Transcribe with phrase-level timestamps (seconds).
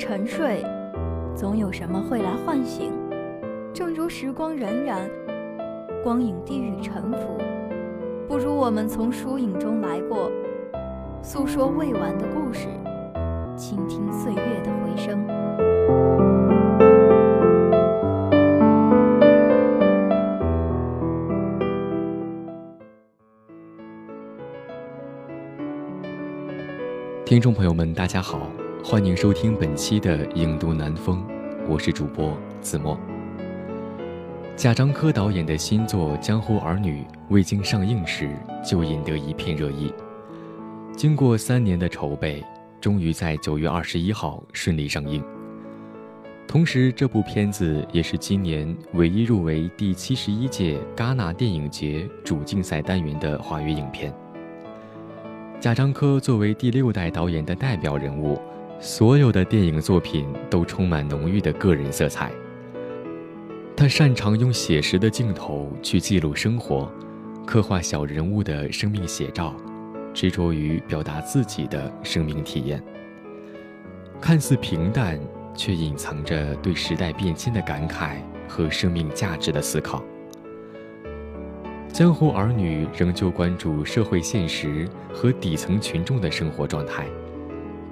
[0.00, 0.64] 沉睡，
[1.34, 2.90] 总有什么会来唤醒。
[3.70, 4.96] 正如时光荏苒，
[6.02, 7.38] 光影地狱沉浮，
[8.26, 10.32] 不如我们从疏影中来过，
[11.22, 12.66] 诉说未完的故事，
[13.54, 15.22] 倾听岁月的回声。
[27.26, 28.40] 听众朋友们，大家好，
[28.82, 31.18] 欢迎收听本期的《影都南风》，
[31.68, 32.98] 我是主播子墨。
[34.56, 38.30] 贾樟柯导演的新作《江湖儿女》未经上映时
[38.64, 39.92] 就引得一片热议，
[40.96, 42.42] 经过三年的筹备，
[42.80, 45.22] 终于在九月二十一号顺利上映。
[46.48, 54.12] 同时，这部片子也是今年唯一入围第七十一届戛纳电影节主竞赛单元的华语影片。
[55.60, 58.40] 贾樟柯作为第六代导演的代表人物，
[58.82, 62.32] 所有的电影作品都充满浓郁的个人色彩。
[63.76, 66.90] 他擅长用写实的镜头去记录生活，
[67.46, 69.54] 刻画小人物的生命写照，
[70.14, 72.82] 执着于表达自己的生命体验。
[74.18, 75.20] 看似平淡，
[75.54, 78.16] 却隐藏着对时代变迁的感慨
[78.48, 80.02] 和生命价值的思考。
[81.92, 87.06] 江湖儿女仍旧关注社会现实和底层群众的生活状态，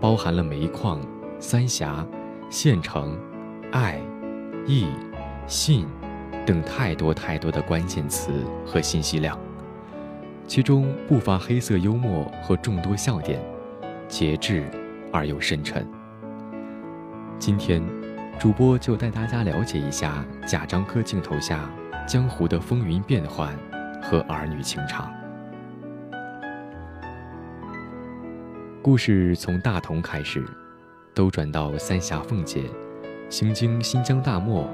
[0.00, 1.00] 包含了煤矿、
[1.38, 2.06] 三峡、
[2.50, 3.18] 县城、
[3.72, 4.00] 爱、
[4.66, 4.86] 义、
[5.46, 5.86] 信
[6.46, 8.30] 等太多太多的关键词
[8.64, 9.38] 和信息量，
[10.46, 13.40] 其中不乏黑色幽默和众多笑点，
[14.08, 14.64] 节制
[15.12, 15.86] 而又深沉。
[17.38, 17.82] 今天，
[18.38, 21.70] 主播就带大家了解一下贾樟柯镜头下
[22.06, 23.56] 江湖的风云变幻。
[24.00, 25.17] 和儿女情长。
[28.80, 30.44] 故事从大同开始，
[31.12, 32.62] 兜转到三峡奉节，
[33.28, 34.68] 行经新疆大漠，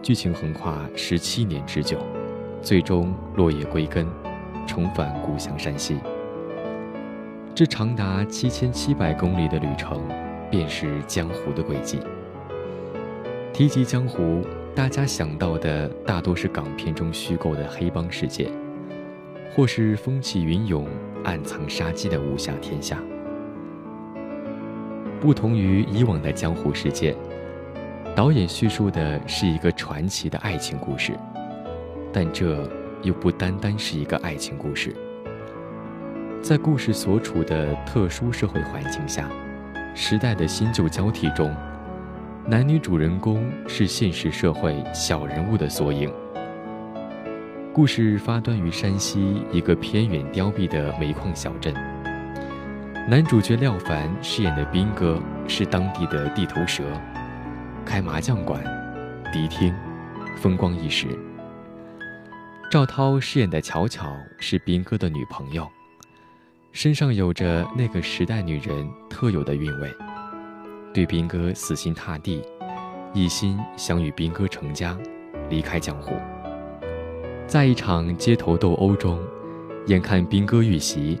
[0.00, 1.98] 剧情横跨十七年之久，
[2.62, 4.06] 最终落叶归根，
[4.68, 5.98] 重返故乡山西。
[7.56, 10.00] 这长达七千七百公里的旅程，
[10.48, 11.98] 便是江湖的轨迹。
[13.52, 14.42] 提及江湖。
[14.76, 18.50] 大家想到的大多是港片中虚构的黑帮世界，
[19.54, 20.88] 或是风起云涌、
[21.22, 23.00] 暗藏杀机的武侠天下。
[25.24, 27.16] 不同于以往的江湖世界，
[28.14, 31.14] 导演叙述的是一个传奇的爱情故事，
[32.12, 32.70] 但这
[33.02, 34.94] 又不单单是一个爱情故事。
[36.42, 39.26] 在故事所处的特殊社会环境下，
[39.94, 41.50] 时代的新旧交替中。
[42.46, 46.12] 男女主人公是现实社会小人物的缩影。
[47.72, 51.74] 故事发端于山西一个偏远凋敝的煤矿小镇。
[53.06, 56.82] 男主角廖凡饰演的斌哥是当地的地头蛇，
[57.84, 58.64] 开麻将馆、
[59.30, 59.74] 迪厅，
[60.38, 61.06] 风光一时。
[62.70, 65.68] 赵涛饰演的巧巧是斌哥的女朋友，
[66.72, 69.92] 身上有着那个时代女人特有的韵味。
[70.94, 72.42] 对斌哥死心塌地，
[73.12, 74.96] 一心想与斌哥成家，
[75.50, 76.14] 离开江湖。
[77.46, 79.20] 在一场街头斗殴中，
[79.88, 81.20] 眼看斌哥遇袭，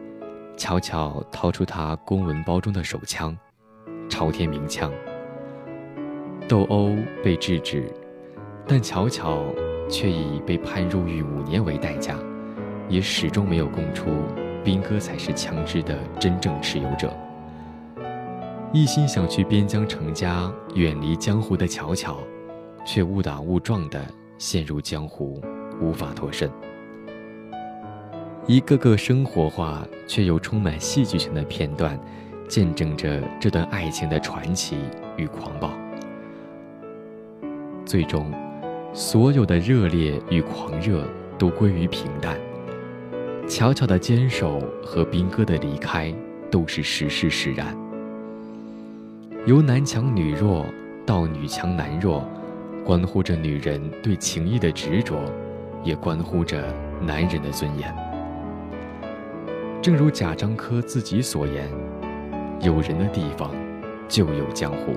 [0.56, 3.36] 巧巧掏出他公文包中的手枪，
[4.08, 4.90] 朝天鸣枪。
[6.46, 6.94] 斗殴
[7.24, 7.92] 被制止，
[8.66, 9.44] 但巧巧
[9.88, 12.16] 却以被判入狱五年为代价，
[12.88, 14.06] 也始终没有供出
[14.62, 17.12] 兵哥才是枪支的真正持有者。
[18.72, 22.18] 一心想去边疆成家、远离江湖的巧巧，
[22.86, 24.00] 却误打误撞地
[24.38, 25.40] 陷入江湖，
[25.80, 26.50] 无法脱身。
[28.46, 31.98] 一个个生活化却又充满戏剧性的片段，
[32.46, 34.76] 见证着这段爱情的传奇
[35.16, 35.70] 与狂暴。
[37.86, 38.30] 最终，
[38.92, 42.38] 所有的热烈与狂热都归于平淡。
[43.48, 46.14] 巧巧的坚守和兵哥的离开，
[46.50, 47.74] 都是时势使然。
[49.46, 50.66] 由男强女弱
[51.06, 52.28] 到女强男弱，
[52.84, 55.16] 关乎着女人对情谊的执着，
[55.82, 56.62] 也关乎着
[57.00, 58.13] 男人的尊严。
[59.84, 61.68] 正如贾樟柯自己所言
[62.58, 63.50] ：“有人的地方，
[64.08, 64.94] 就有江湖。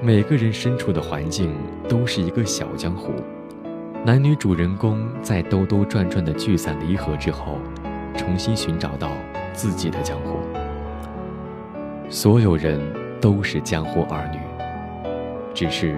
[0.00, 1.54] 每个人身处的环境
[1.86, 3.12] 都是一个小江湖。
[4.06, 7.58] 男女主人公在兜兜转转的聚散离合之后，
[8.16, 9.10] 重新寻找到
[9.52, 10.38] 自己的江湖。”
[12.08, 12.80] 所有人
[13.20, 14.38] 都是江湖儿女，
[15.52, 15.94] 只是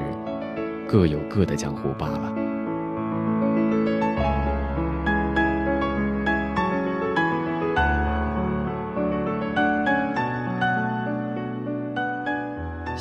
[0.88, 2.47] 各有各的江湖罢了。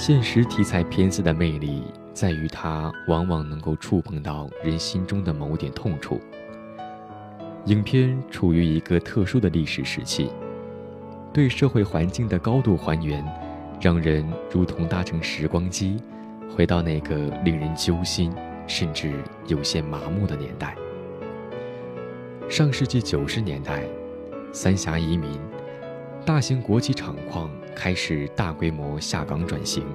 [0.08, 1.84] 现实题材片子的魅力
[2.14, 6.22] 在于它往往能够触碰到人心中的某点痛处。
[7.66, 10.30] 影片处于一个特殊的历史时期，
[11.34, 13.22] 对社会环境的高度还原，
[13.82, 15.98] 让人如同搭乘时光机，
[16.56, 18.34] 回到那个令人揪心
[18.66, 19.12] 甚至
[19.48, 20.74] 有些麻木的年代。
[22.48, 23.84] 上世纪九十年代，
[24.54, 25.38] 三峡移民，
[26.26, 29.86] 大型国企厂矿开始大规模下岗转型，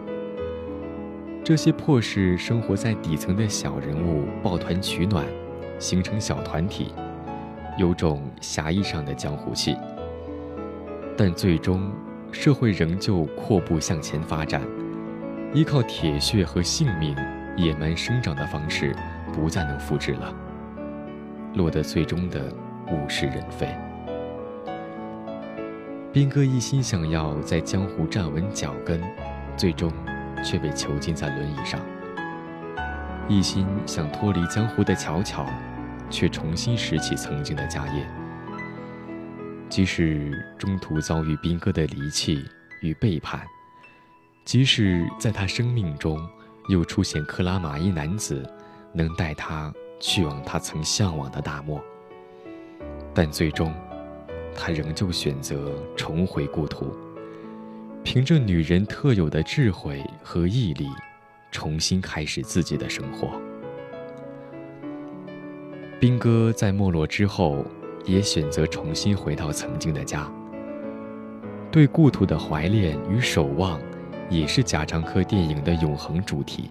[1.43, 5.26] 这些迫使生活在底层的小人物抱团取暖，
[5.81, 6.94] 形成小团体。
[7.76, 9.76] 有种狭义上的江湖气，
[11.17, 11.90] 但最终
[12.31, 14.62] 社会仍旧阔步向前发展，
[15.52, 17.17] 依靠铁血和性命
[17.56, 18.94] 野蛮生长的方式
[19.32, 20.32] 不再能复制了，
[21.55, 22.44] 落得最终的
[22.93, 23.67] 物是人非。
[26.12, 29.00] 兵哥一心想要在江湖站稳脚跟，
[29.56, 29.91] 最终
[30.44, 31.81] 却被囚禁在轮椅上；
[33.29, 35.47] 一心想脱离江湖的巧巧。
[36.12, 38.06] 却重新拾起曾经的家业。
[39.70, 42.44] 即使中途遭遇兵哥的离弃
[42.82, 43.41] 与背叛，
[44.44, 46.20] 即使在他生命中
[46.69, 48.47] 又出现克拉玛依男子，
[48.93, 51.82] 能带他去往他曾向往的大漠，
[53.15, 53.75] 但最终，
[54.55, 56.95] 他仍旧选择重回故土，
[58.05, 60.89] 凭着女人特有的智慧和毅力，
[61.51, 63.31] 重新开始自己的生活。
[65.99, 67.65] 兵哥在没落之后，
[68.05, 70.31] 也选择重新回到曾经的家。
[71.71, 73.81] 对故土的怀恋与守望，
[74.29, 76.71] 也是贾樟柯电影的永恒主题。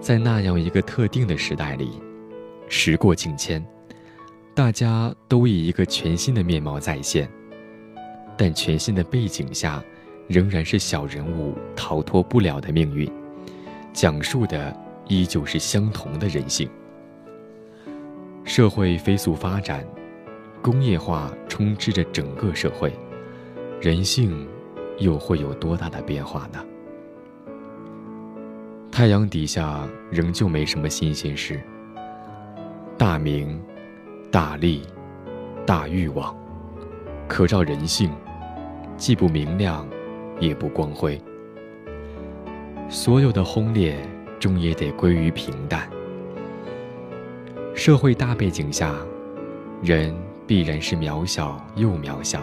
[0.00, 2.00] 在那样一个特定的时代里，
[2.68, 3.64] 时过境迁，
[4.60, 7.26] 大家都以一个全新的面貌再现，
[8.36, 9.82] 但全新的背景下，
[10.28, 13.10] 仍然是小人物逃脱不了的命运，
[13.94, 14.76] 讲述的
[15.08, 16.68] 依旧是相同的人性。
[18.44, 19.82] 社会飞速发展，
[20.60, 22.92] 工业化充斥着整个社会，
[23.80, 24.46] 人性
[24.98, 26.62] 又会有多大的变化呢？
[28.92, 31.58] 太阳底下仍旧没什么新鲜事。
[32.98, 33.58] 大明、
[34.30, 34.82] 大利、
[35.66, 36.32] 大欲望，
[37.26, 38.08] 可照人性，
[38.96, 39.84] 既不明亮，
[40.38, 41.20] 也不光辉。
[42.88, 43.96] 所有的轰烈，
[44.38, 45.90] 终也得归于平淡。
[47.74, 48.94] 社会大背景下，
[49.82, 50.14] 人
[50.46, 52.40] 必然是渺小又渺小。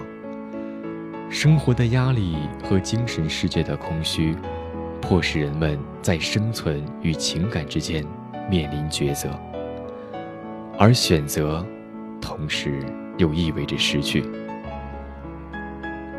[1.30, 2.36] 生活的压力
[2.66, 4.36] 和精神世界的空虚，
[5.01, 8.06] 迫使人们在生存与情感之间
[8.50, 9.30] 面临抉择。
[10.78, 11.66] 而选择，
[12.27, 12.83] 同时
[13.18, 14.21] 又意味着失去。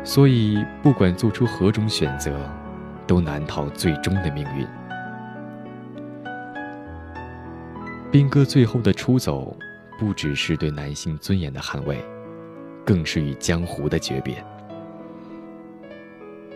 [0.03, 2.49] 所以，不管做出何种选择，
[3.05, 4.65] 都难逃最终的命运。
[8.09, 9.55] 斌哥最后的出走，
[9.99, 12.03] 不只是对男性尊严的捍卫，
[12.83, 14.43] 更是与江湖的诀别。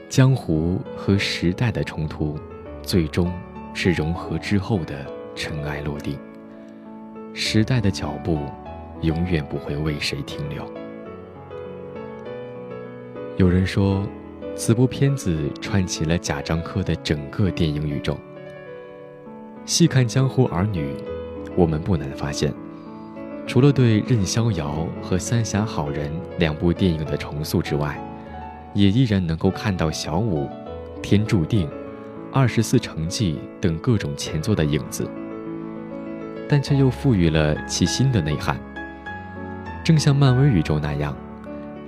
[0.09, 2.39] 江湖和时代的冲突，
[2.81, 3.31] 最终
[3.75, 6.17] 是融合之后的尘埃落定。
[7.35, 8.39] 时代的脚步，
[9.03, 10.67] 永远不会为谁停留。
[13.37, 14.07] 有人说，
[14.55, 18.17] 此部片子串起了贾樟柯的整个电影宇宙。
[19.65, 20.93] 细看《江湖儿女》。
[21.55, 22.51] 我们不难发现，
[23.45, 27.95] 除了对《任逍遥》和《三峡好人》两部电影的重塑之外，
[28.73, 30.49] 也依然能够看到小五、
[31.03, 31.69] 天注定、
[32.31, 35.07] 二十四城记等各种前作的影子，
[36.49, 38.59] 但却又赋予了其新的内涵。
[39.83, 41.13] 正像漫威宇宙那样，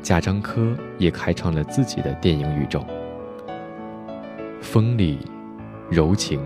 [0.01, 2.85] 贾樟柯也开创了自己的电影宇宙，
[4.61, 5.19] 锋利、
[5.89, 6.39] 柔情、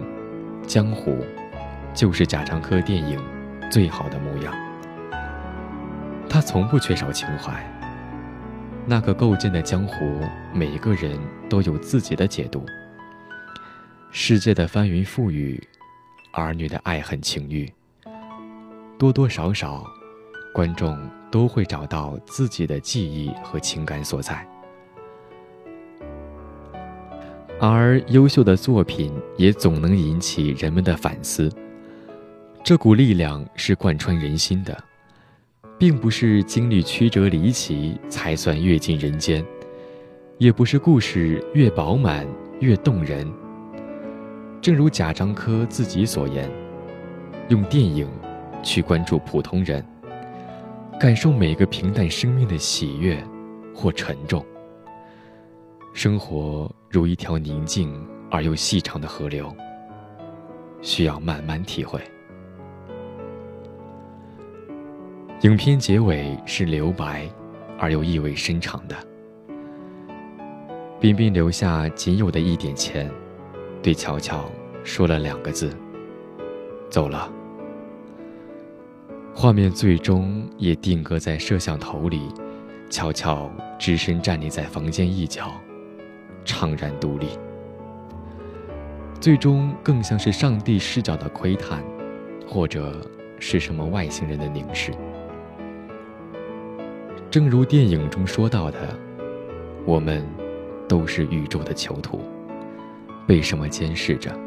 [0.67, 1.17] 江湖。
[1.91, 3.19] 就是贾樟柯电影
[3.71, 4.53] 最好的模样。
[6.29, 7.51] 他从不缺少情怀。
[8.85, 10.21] 那个构建的江湖，
[10.53, 12.63] 每一个人都有自己的解读。
[14.11, 15.61] 世界的翻云覆雨，
[16.31, 17.69] 儿女的爱恨情欲，
[18.99, 19.83] 多多少少，
[20.53, 20.97] 观众
[21.31, 24.47] 都会找到自己的记忆和情感所在。
[27.59, 31.51] 而优秀的作品也总能引起人们的反思。
[32.63, 34.77] 这股力量是贯穿人心的，
[35.77, 39.45] 并不是经历曲折离奇才算阅尽人间，
[40.37, 42.27] 也不是故事越饱满
[42.59, 43.29] 越动人。
[44.61, 46.49] 正如贾樟柯自己所言
[47.47, 48.07] ：“用电影
[48.61, 49.83] 去关注普通人，
[50.99, 53.17] 感受每个平淡生命的喜悦
[53.73, 54.45] 或沉重。
[55.93, 59.49] 生活如一条宁静而又细长的河流，
[60.81, 62.01] 需要慢慢体会。
[65.43, 67.25] 影片结尾是留白，
[67.77, 68.97] 而又意味深长的。
[70.99, 73.09] 彬彬留下仅有的一点钱，
[73.81, 74.51] 对乔乔
[74.83, 75.73] 说了两个字
[76.91, 77.31] ：“走了。”
[79.41, 82.27] 画面最终也定格在摄像头里，
[82.89, 85.49] 乔乔只身站立在房间一角，
[86.43, 87.27] 怅然独立。
[89.21, 91.81] 最终更像是上帝视角的窥探，
[92.45, 92.93] 或者
[93.39, 94.91] 是什么外星人的凝视。
[97.31, 98.93] 正如电影中说到的，
[99.85, 100.21] 我们
[100.85, 102.19] 都是宇宙的囚徒，
[103.25, 104.37] 被什么监视着？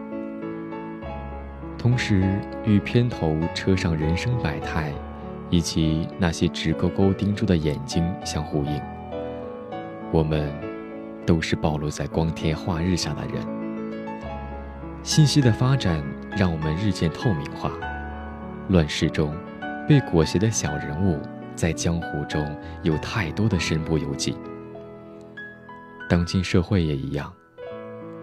[1.82, 2.22] 同时，
[2.64, 4.92] 与片头车上人生百态，
[5.50, 8.80] 以及那些直勾勾盯住的眼睛相呼应。
[10.12, 10.48] 我们
[11.26, 13.44] 都是暴露在光天化日下的人。
[15.02, 16.00] 信息的发展
[16.36, 17.72] 让我们日渐透明化，
[18.68, 19.34] 乱世中
[19.88, 21.18] 被裹挟的小人物。
[21.56, 24.36] 在江湖中有太多的身不由己，
[26.08, 27.30] 当今社会也一样，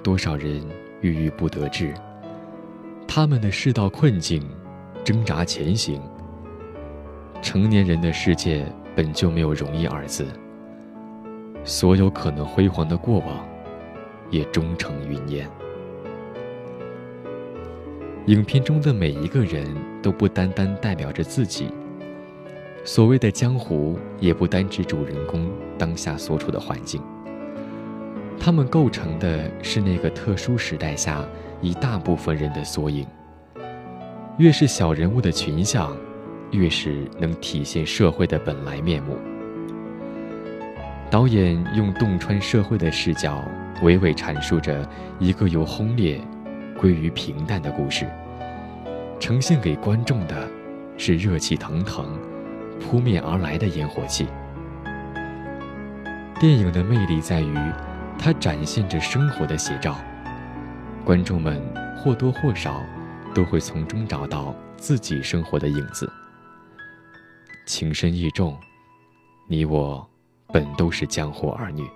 [0.01, 0.65] 多少人
[1.01, 1.93] 郁郁不得志。
[3.11, 4.39] 他们的世道困境，
[5.03, 5.99] 挣扎前行。
[7.41, 8.63] 成年人的世界
[8.95, 10.27] 本就没有容易二字，
[11.63, 13.43] 所有可能辉煌的过往，
[14.29, 15.49] 也终成云烟。
[18.27, 19.65] 影片中的每一个人
[20.03, 21.69] 都不单单代表着自己。
[22.85, 25.49] 所谓的江湖，也不单指主人公
[25.79, 27.01] 当下所处的环境，
[28.39, 31.25] 他们构成的是那个特殊时代下
[31.61, 33.05] 一大部分人的缩影。
[34.37, 35.95] 越是小人物的群像，
[36.51, 39.17] 越是能体现社会的本来面目。
[41.09, 43.43] 导演用洞穿社会的视角，
[43.81, 44.87] 娓娓阐述着
[45.19, 46.21] 一个由轰烈
[46.79, 48.07] 归于平淡的故事，
[49.19, 50.47] 呈现给观众的
[50.97, 52.05] 是热气腾腾。
[52.79, 54.25] 扑面而来的烟火气。
[56.39, 57.57] 电影的魅力在于，
[58.17, 59.97] 它展现着生活的写照，
[61.05, 61.61] 观众们
[61.97, 62.81] 或多或少
[63.33, 66.11] 都会从中找到自己生活的影子。
[67.65, 68.57] 情深意重，
[69.47, 70.07] 你我
[70.47, 71.87] 本都是江湖儿女。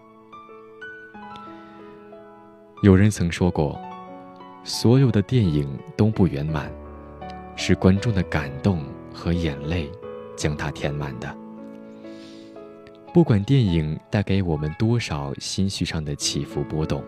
[2.81, 3.79] 有人曾说过，
[4.63, 6.71] 所有的电影都不圆满，
[7.55, 8.83] 是观众的感动
[9.13, 9.91] 和眼泪。
[10.35, 11.37] 将它填满的。
[13.13, 17.03] 不管电影带给我们多少心绪上的起伏波动，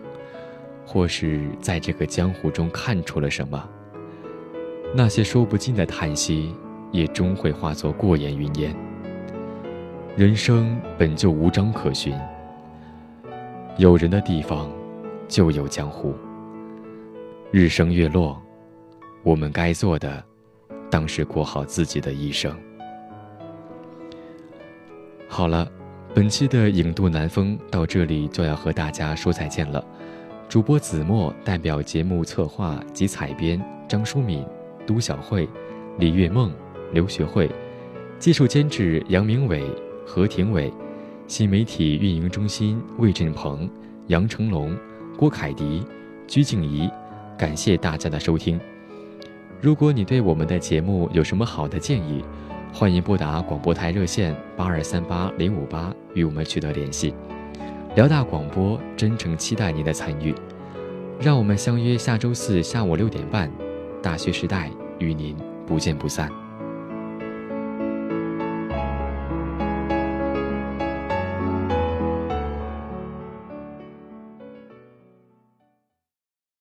[0.86, 3.68] 或是在这个江湖中看出了什么，
[4.94, 6.54] 那些说不尽的叹息，
[6.92, 8.74] 也终会化作过眼云烟。
[10.16, 12.16] 人生本就无章可循，
[13.76, 14.70] 有人的地方，
[15.28, 16.14] 就有江湖。
[17.50, 18.40] 日升月落，
[19.22, 20.24] 我们该做的，
[20.88, 22.56] 当是过好自己的一生。
[25.28, 25.68] 好了，
[26.14, 29.84] 本期的影渡南风到这里就要和大家说再见了。
[30.48, 34.44] 主播子墨代表节目策划及采编张淑敏、
[34.86, 35.48] 都小慧、
[35.98, 36.52] 李月梦、
[36.92, 37.50] 刘学慧，
[38.20, 39.68] 技术监制杨明伟、
[40.06, 40.72] 何廷伟，
[41.26, 43.68] 新媒体运营中心魏振鹏、
[44.06, 44.76] 杨成龙、
[45.18, 45.84] 郭凯迪、
[46.28, 46.88] 鞠静怡。
[47.36, 48.58] 感谢大家的收听。
[49.60, 52.24] 如果你对我们的节目有什么好的建议，
[52.72, 57.12] 欢迎拨打广播台热线八二三八零五八与我们取得联系。
[57.96, 60.34] 辽大广播真诚期待您的参与，
[61.18, 63.50] 让我们相约下周四下午六点半，
[64.02, 65.34] 大学时代与您
[65.66, 66.30] 不见不散。